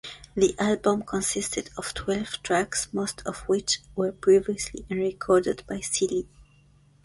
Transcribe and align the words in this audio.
The 0.33 0.55
album 0.57 1.03
consisted 1.03 1.69
of 1.77 1.93
twelve 1.93 2.41
tracks 2.41 2.91
most 2.91 3.21
of 3.23 3.41
which 3.41 3.81
were 3.95 4.11
previously 4.11 4.83
unrecorded 4.89 5.61
by 5.69 5.81
Seely. 5.81 6.27